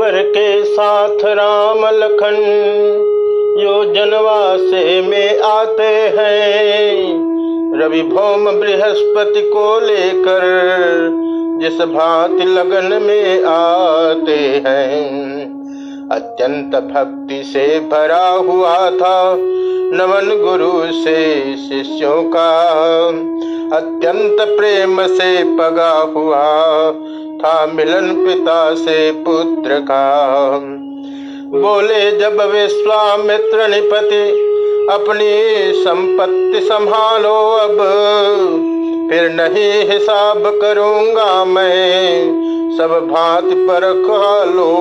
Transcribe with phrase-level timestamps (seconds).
[0.00, 2.36] रघुवर के साथ राम लखन
[3.58, 10.40] योजनवासे में आते हैं। रवि भौम बृहस्पति को लेकर
[11.60, 15.00] जिस भांति लगन में आते हैं।
[16.12, 19.34] अत्यंत भक्ति से भरा हुआ था
[19.92, 22.50] नमन गुरु से शिष्यों का।
[23.76, 26.46] अत्यंत प्रेम से पगा हुआ
[27.40, 30.58] था मिलन पिता से पुत्र का।
[31.58, 34.46] बोले, जब विश्वामित्र निपति,
[34.90, 37.76] अपनी संपत्ति संभालो अब।
[39.10, 42.24] फिर नहीं हिसाब करूँगा मैं,
[42.78, 43.80] सब भांति पर
[44.54, 44.72] लो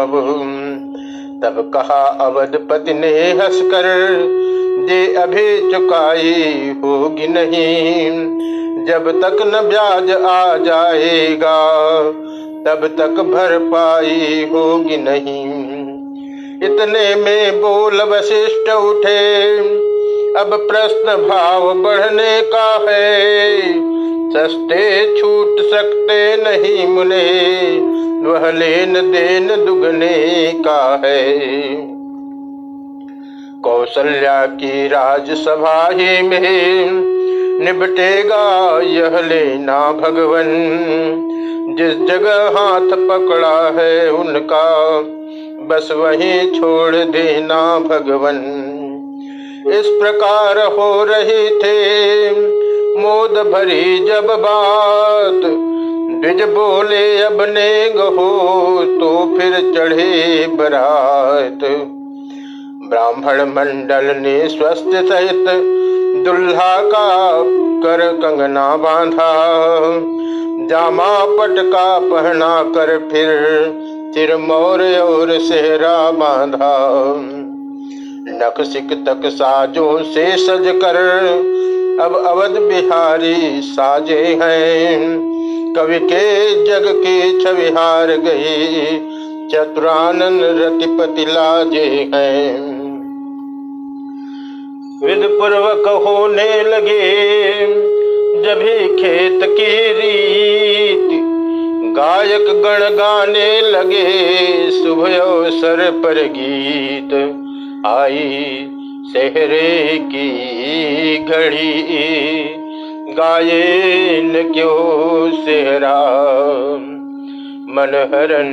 [0.00, 0.12] अब।
[1.44, 3.84] तब कहा अवधपति ने हंसकर
[4.88, 8.40] जे अभी चुकाई होगी नहीं।
[8.86, 12.02] जब तक न ब्याज आ जाएगा,
[12.66, 15.44] तब तक भरपाई होगी नहीं।
[16.62, 19.58] इतने में बोल वशिष्ठ उठे,
[20.34, 23.60] अब प्रश्न भाव बढ़ने का है।
[24.30, 27.50] सस्ते छूट सकते नहीं मुने,
[28.30, 31.40] वह लेन देन दुगने का है।
[33.62, 35.90] कौशल्या की राजसभा
[36.22, 37.19] में
[37.60, 40.44] निबटेगा यह लेना भगवन।
[41.78, 45.00] जिस जगह हाथ पकड़ा है उनका,
[45.66, 48.36] बस वहीं छोड़ देना भगवन।
[49.66, 52.30] इस प्रकार हो रही थे
[53.00, 55.70] मोद भरी जब बात।
[56.20, 61.99] द्विज बोले, अब ने गहो तो फिर चढ़े बरात।
[62.90, 65.44] ब्राह्मण मंडल ने स्वस्थ सहित
[66.24, 67.08] दुल्हा का
[67.82, 69.28] कर कंगना बांधा।
[70.66, 73.28] जामा पटका पहना कर फिर
[74.14, 76.72] सिर मोर और सेहरा बांधा।
[78.32, 80.96] नक सिक तक साजों से सज कर,
[82.00, 85.20] अब अवध बिहारी साजे हैं।
[85.76, 88.98] कवि के जग की छविहार गई
[89.48, 92.69] चतुरानंद रतिपति लाजे हैं।
[95.04, 97.60] विध पूर्वक होने लगे।
[98.42, 98.60] जब
[98.96, 101.08] खेत की रीत
[101.96, 104.04] गायक गण गाने लगे
[104.70, 107.14] सुबह अवसर पर गीत
[107.86, 108.66] आई।
[109.06, 110.30] सहरे की
[111.24, 111.82] घड़ी
[113.12, 115.98] गाये न क्यों सेहरा?
[117.68, 118.50] मनहरन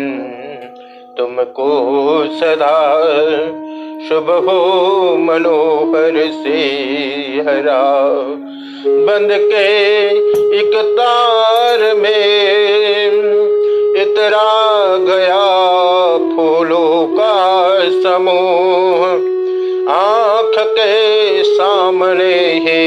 [1.18, 1.70] तुमको
[2.28, 2.78] सदा
[4.08, 4.60] शुभ हो
[5.18, 6.60] मनोहर से
[7.48, 7.82] हरा
[9.08, 9.64] बंद के
[10.60, 13.08] एक तार में
[14.02, 14.52] इतरा
[15.08, 15.42] गया
[16.28, 17.34] फूलों का
[18.04, 19.04] समूह।
[19.94, 22.86] आँख के सामने ही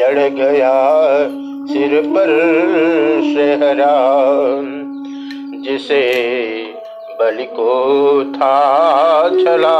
[0.00, 0.72] चढ़ गया
[1.66, 2.32] सिर पर
[3.26, 3.94] शहरा,
[5.62, 6.02] जिसे
[7.18, 7.70] बलि को
[8.24, 8.56] था
[9.28, 9.78] छला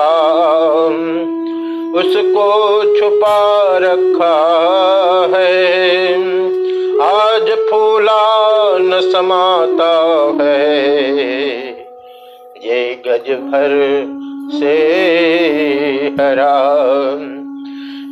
[1.98, 2.48] उसको
[2.98, 3.38] छुपा
[3.78, 4.38] रखा
[5.34, 6.14] है।
[7.00, 8.24] आज फूला
[8.78, 9.92] न समाता
[10.42, 10.88] है।
[12.64, 13.76] ये गज भर
[14.58, 14.76] से
[16.20, 16.58] हरा।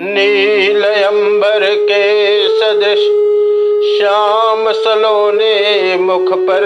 [0.00, 2.04] नील अंबर के
[2.48, 3.04] सदृश
[3.98, 6.64] श्याम सलोने मुख पर।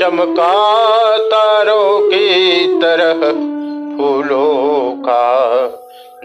[0.00, 0.54] चमका
[1.26, 3.20] तारों की तरह
[3.96, 5.66] फूलों का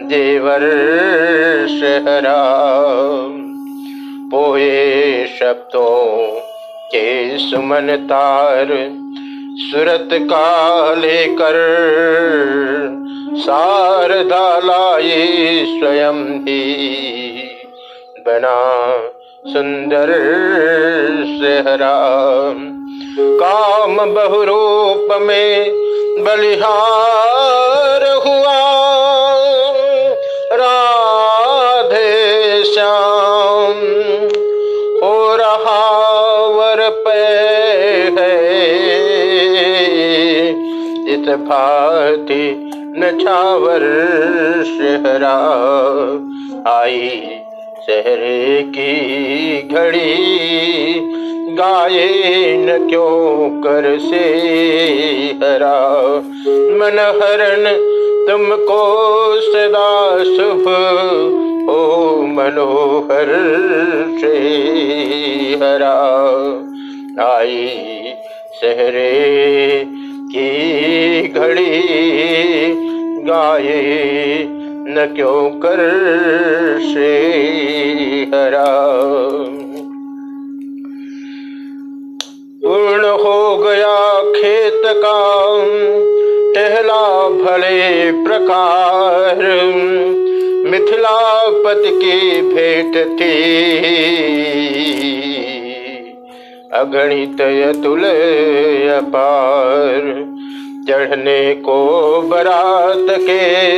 [0.02, 0.60] देवर
[1.68, 2.40] शहरा।
[4.30, 6.40] पोए शब्दों
[6.86, 8.68] के सुमन तार
[9.62, 11.58] सूरत का लेकर
[13.40, 16.60] शारदा लाई स्वयं ही
[18.26, 18.58] बना
[19.52, 20.12] सुंदर
[21.38, 21.96] सेहरा
[23.18, 25.72] काम बहुरूप में
[26.24, 28.60] बलिहार हुआ।
[30.52, 32.04] राधे
[32.64, 33.80] श्याम
[35.02, 35.80] हो रहा
[36.46, 37.18] वर पे
[38.18, 38.38] है।
[41.12, 42.44] इस भाती
[42.98, 43.84] नछावर
[44.66, 45.38] शहरा
[46.78, 47.08] आई
[47.86, 48.94] शहरे की
[49.74, 51.21] घड़ी
[51.62, 54.22] गाये न क्यों कर से
[55.42, 55.78] हरा?
[56.50, 57.64] मन हरण
[58.26, 58.80] तुमको
[59.40, 60.66] सदा शुभ
[61.70, 63.30] ओ मनोहर
[64.20, 64.34] से
[65.62, 65.94] हरा।
[67.36, 67.68] आई
[68.60, 69.84] सहरे
[70.34, 70.48] की
[71.28, 71.82] घड़ी
[73.22, 73.82] गाये
[74.88, 75.78] न क्यों कर
[76.82, 77.10] से
[78.34, 78.92] हरा?
[82.72, 85.48] पूर्ण हो गया खेत का।
[86.54, 89.36] टहला भले प्रकार।
[90.70, 93.76] मिथिलापत की भेंट थी।
[96.72, 97.40] अगणित
[97.82, 98.04] तुल
[98.88, 100.24] अपार।
[100.88, 103.72] चढ़ने को बरात के।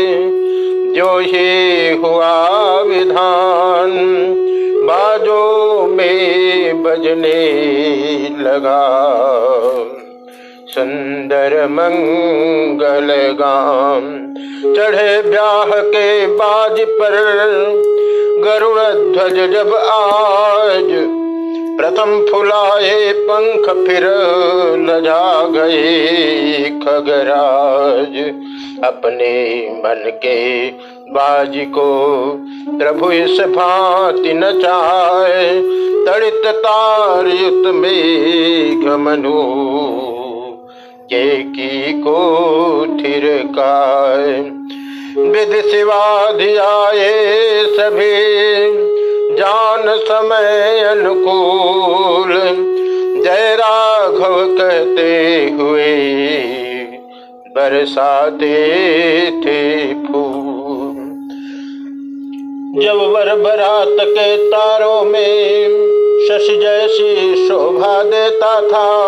[0.94, 2.48] जो ही हुआ
[2.82, 3.90] विधान।
[4.84, 5.73] बाजो
[6.04, 7.42] में बजने
[8.40, 8.82] लगा।
[10.74, 14.34] सुंदर मंगल गाम
[14.76, 17.14] चढ़े ब्याह के बाज पर।
[18.44, 20.88] गरुड़ ध्वज जब आज
[21.78, 24.04] प्रथम फुलाए, पंख फिर
[24.90, 28.18] लजा गए खगराज।
[28.84, 29.32] अपने
[29.78, 30.68] मन के
[31.10, 31.88] बाज को
[32.78, 35.60] प्रभु इस भांति नचाए
[36.06, 39.42] तड़ित तार युत में घमनु
[41.04, 42.20] के की को
[43.00, 44.32] थिरकाय
[45.18, 47.10] विधि सिवाधियाए
[47.66, 48.14] सभी,
[49.36, 52.32] जान समय अनुकूल,
[53.24, 55.12] जय राघव कहते
[55.60, 55.94] हुए,
[57.48, 58.54] बरसाते
[59.40, 60.53] थे फूल।
[62.82, 65.68] जब वर बरात के तारों में
[66.28, 69.06] शश जैसी शोभा देता था,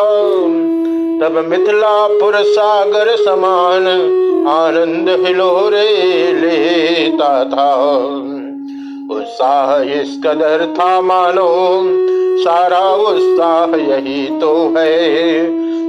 [1.21, 3.87] तब मिथिलापुर सागर समान
[4.49, 5.89] आनंद हिलोरे
[6.33, 7.97] लेता था।
[9.17, 11.83] उत्साह इस कदर था मानो,
[12.45, 15.47] सारा उत्साह यही तो है।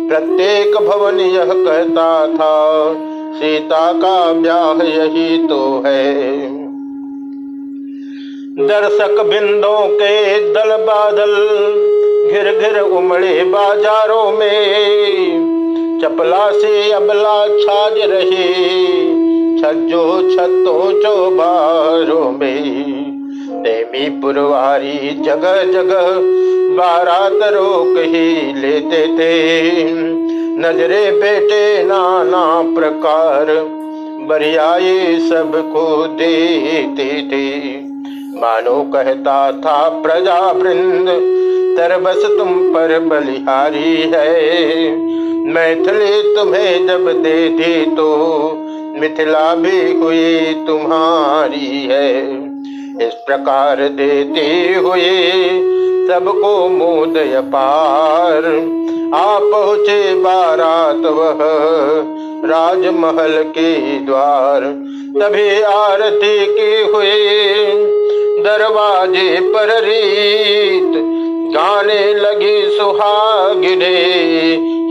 [0.09, 2.93] प्रत्येक भवन यह कहता था,
[3.33, 6.66] सीता का ब्याह यही तो है।
[8.59, 11.33] दर्शक बिंदों के दल बादल
[12.31, 18.47] घिर घिर उमड़े बाजारों में। चपला से अबला छाज रहे
[19.59, 23.03] छज्जो छतों चौबारों में।
[23.63, 26.09] देवी पुरवारी जगह जगह
[26.77, 29.93] बारात रोक ही लेते थे।
[30.59, 33.45] नजरे बेटे नाना प्रकार,
[34.27, 37.86] बरियाए सबको देते थे।
[38.37, 41.09] मानो कहता था प्रजा वृंद
[41.77, 44.91] तरबस तुम पर बलिहारी है।
[45.47, 48.09] मैथिली तुम्हें जब दे दी तो
[49.01, 52.11] मिथिला भी हुई तुम्हारी है।
[53.07, 55.11] इस प्रकार देते हुए
[56.07, 57.13] सबको मोद
[57.47, 58.45] पार
[59.15, 61.43] आ पहुँचे बारात वह
[62.45, 63.73] राजमहल के
[64.05, 64.63] द्वार।
[65.13, 67.13] तभी आरती के हुए
[68.37, 70.91] दरवाजे पर रीत
[71.55, 73.95] गाने लगी सुहागिने,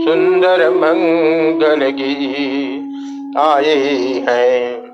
[0.05, 4.87] सुंदर मंगल गीत आए हैं।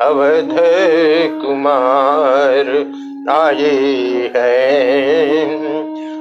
[0.00, 0.56] अवध
[1.42, 2.66] कुमार
[3.30, 5.60] आए हैं।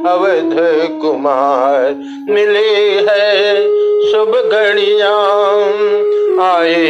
[0.06, 0.56] अवध
[1.02, 1.96] कुमार
[2.30, 3.62] मिले है,
[4.12, 5.16] शुभ घड़िया
[6.56, 6.86] आए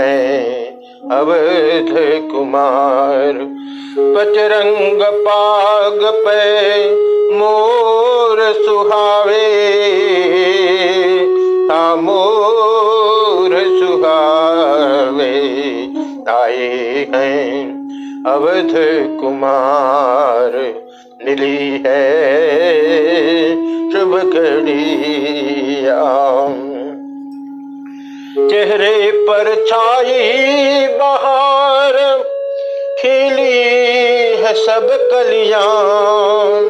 [0.00, 0.57] हैं।
[1.12, 1.94] अवध
[2.30, 3.32] कुमार
[3.98, 6.42] पचरंग पाग पे
[7.34, 9.46] मोर सुहावे।
[12.02, 15.32] मोर सुहावे,
[16.32, 17.72] आए हैं
[18.26, 18.74] अवध
[19.20, 20.52] कुमार,
[21.24, 22.02] मिली है
[23.92, 25.98] शुभ घड़िया।
[28.50, 30.67] चेहरे पर छाई
[34.48, 36.60] है सब कलियाँ।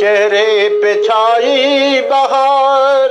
[0.00, 3.08] चेहरे पे छाई बहार,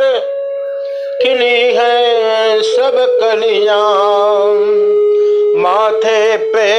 [1.22, 4.46] खिली है सब कलियाँ।
[5.56, 6.70] माथे पे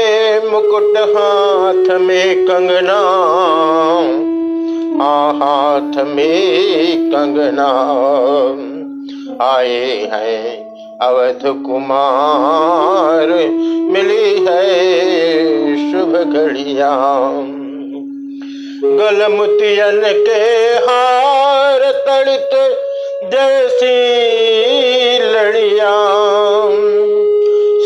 [0.50, 3.00] मुकुट हाथ में कंगना।
[5.04, 7.72] आ हाथ में कंगना।
[9.46, 10.61] आए हैं
[11.02, 13.26] अवध कुमार
[13.92, 14.64] मिली है
[15.92, 16.92] शुभ घड़िया।
[18.84, 20.44] गलमुतियन के
[20.84, 22.50] हार तड़ित
[23.34, 23.96] जैसी
[25.24, 25.90] लड़िया।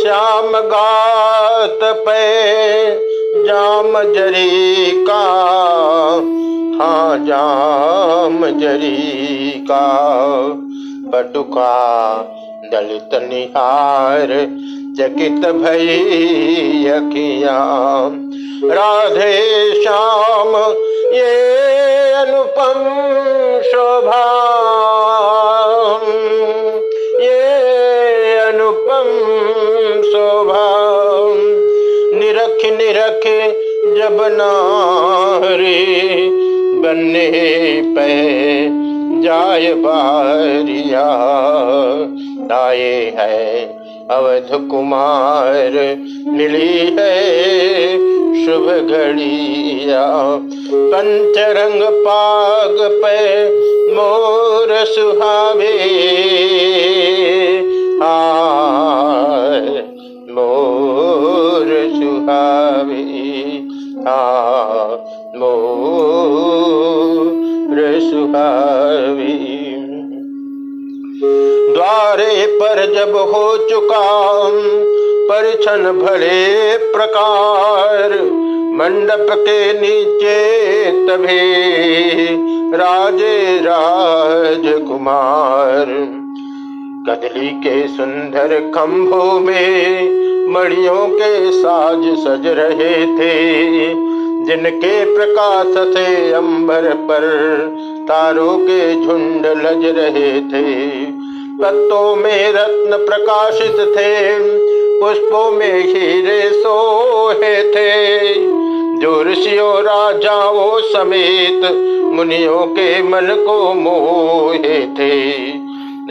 [0.03, 2.23] श्याम गात पे
[3.47, 5.25] जाम जरी का।
[6.81, 9.87] हाँ जाम जरी का।
[11.13, 11.75] पटुका
[12.73, 14.27] दलित निहार
[14.99, 15.97] चकित भई
[16.89, 17.59] अखिया।
[18.65, 20.57] राधे श्याम,
[21.15, 21.57] ये
[22.13, 22.81] अनुपम
[23.63, 24.25] शोभा।
[27.21, 29.09] ये अनुपम
[30.03, 30.67] शोभा।
[32.19, 33.23] निरख निरख
[33.99, 35.87] जब नारे
[36.81, 37.31] बनने
[37.97, 38.17] पे
[39.23, 41.07] जाय बारिया।
[42.53, 43.67] आए है।
[44.11, 47.37] अवध कुमार मिली है
[48.45, 50.07] शुभ घड़िया।
[50.73, 53.49] पंचरंग पाग पे
[53.95, 55.73] मोर सुहावे।
[60.33, 63.07] मोर सुहावे।
[65.39, 66.17] मोर
[68.01, 68.76] सुहावी।
[72.07, 74.01] द्वारे पर जब हो चुका
[75.29, 78.11] परिछन भले प्रकार,
[78.73, 80.37] मंडप के नीचे
[81.07, 85.87] तभी राजे राजकुमार।
[87.09, 93.95] कदली के सुंदर खम्भों में मड़ियों के साज सज रहे थे,
[94.45, 97.23] जिनके प्रकाश से अंबर पर
[98.09, 101.16] तारों के झुंड लज रहे थे।
[101.63, 104.39] पत्तों में रत्न प्रकाशित थे,
[105.01, 108.35] पुष्पों में हीरे सोहे थे।
[109.01, 111.65] जो ऋषियों, राजाओं समेत
[112.15, 115.47] मुनियों के मन को मोहे थे।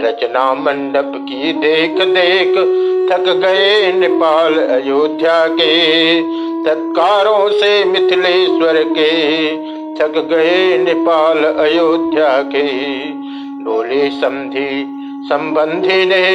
[0.03, 2.51] रचना मंडप की देख देख
[3.11, 6.21] थक गए नेपाल अयोध्या के।
[6.63, 9.51] तत्कारों से मिथिलेश्वर के
[9.95, 12.71] थक गए नेपाल अयोध्या के।
[13.63, 16.25] बोले समझी संबंधी ने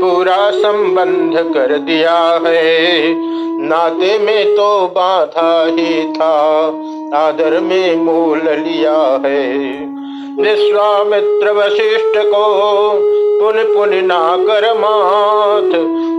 [0.00, 2.16] पूरा संबंध कर दिया
[2.46, 3.14] है।
[3.60, 6.34] नाते में तो बाधा ही था,
[7.14, 9.46] आदर में मोल लिया है।
[10.38, 12.44] विश्वामित्र वशिष्ठ को
[13.40, 15.74] पुन पुन ना कर माथ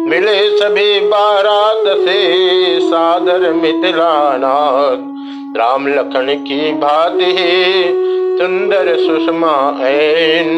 [0.09, 2.19] मिले सभी बारात से
[2.81, 5.07] सादर मिथिलानाथ
[5.57, 7.35] राम लखन की भांति
[8.41, 10.49] सुंदर सुषमा ऐन।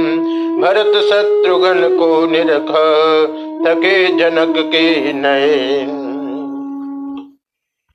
[0.61, 2.71] भरत शत्रुघ्न को निरख
[3.65, 6.00] थके जनक के नयन।